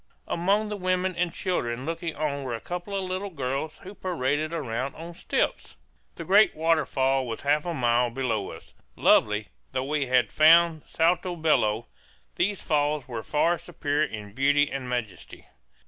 [0.27, 4.51] Among the women and children looking on were a couple of little girls who paraded
[4.51, 5.77] about on stilts.
[6.15, 8.73] The great waterfall was half a mile below us.
[8.95, 11.85] Lovely though we had found Salto Bello,
[12.35, 15.45] these falls were far superior in beauty and majesty.